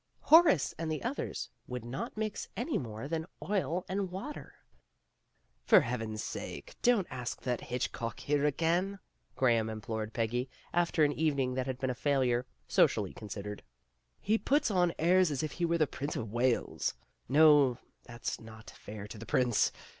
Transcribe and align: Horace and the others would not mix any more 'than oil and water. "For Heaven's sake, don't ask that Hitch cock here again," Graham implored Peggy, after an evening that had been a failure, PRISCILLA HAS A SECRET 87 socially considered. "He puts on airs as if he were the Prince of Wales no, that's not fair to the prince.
Horace 0.21 0.73
and 0.79 0.91
the 0.91 1.03
others 1.03 1.51
would 1.67 1.85
not 1.85 2.17
mix 2.17 2.47
any 2.57 2.79
more 2.79 3.07
'than 3.07 3.27
oil 3.39 3.85
and 3.87 4.09
water. 4.09 4.55
"For 5.63 5.81
Heaven's 5.81 6.23
sake, 6.23 6.73
don't 6.81 7.05
ask 7.11 7.43
that 7.43 7.61
Hitch 7.61 7.91
cock 7.91 8.19
here 8.21 8.43
again," 8.47 8.97
Graham 9.35 9.69
implored 9.69 10.11
Peggy, 10.11 10.49
after 10.73 11.03
an 11.03 11.13
evening 11.13 11.53
that 11.53 11.67
had 11.67 11.77
been 11.77 11.91
a 11.91 11.93
failure, 11.93 12.47
PRISCILLA 12.65 12.65
HAS 12.65 12.65
A 12.65 12.65
SECRET 12.95 13.03
87 13.11 13.13
socially 13.13 13.13
considered. 13.13 13.63
"He 14.19 14.37
puts 14.39 14.71
on 14.71 14.93
airs 14.97 15.29
as 15.29 15.43
if 15.43 15.51
he 15.51 15.65
were 15.65 15.77
the 15.77 15.85
Prince 15.85 16.15
of 16.15 16.31
Wales 16.31 16.95
no, 17.29 17.77
that's 18.03 18.41
not 18.41 18.71
fair 18.71 19.05
to 19.07 19.19
the 19.19 19.27
prince. 19.27 19.71